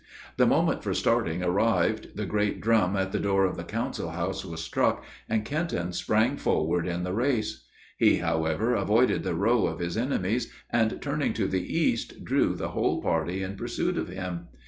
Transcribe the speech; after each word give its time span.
The 0.37 0.47
moment 0.47 0.81
for 0.81 0.95
starting 0.95 1.43
arrived, 1.43 2.17
the 2.17 2.25
great 2.25 2.59
drum 2.59 2.95
at 2.97 3.11
the 3.11 3.19
door 3.19 3.45
of 3.45 3.55
the 3.55 3.63
council 3.63 4.09
house 4.09 4.43
was 4.43 4.63
struck; 4.63 5.03
and 5.29 5.45
Kenton 5.45 5.93
sprang 5.93 6.37
forward 6.37 6.87
in 6.87 7.03
the 7.03 7.13
race. 7.13 7.65
He, 7.97 8.15
however, 8.17 8.73
avoided 8.73 9.21
the 9.21 9.35
row 9.35 9.67
of 9.67 9.77
his 9.77 9.95
enemies, 9.95 10.51
and, 10.71 10.99
turning 11.03 11.33
to 11.33 11.45
the 11.47 11.61
east, 11.77 12.25
drew 12.25 12.55
the 12.55 12.69
whole 12.69 12.99
party 12.99 13.43
in 13.43 13.55
pursuit 13.57 13.95
of 13.95 14.07
him. 14.09 14.47